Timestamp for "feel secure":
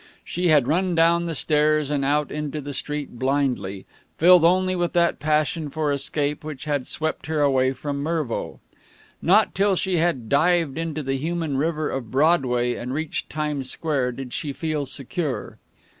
14.53-15.59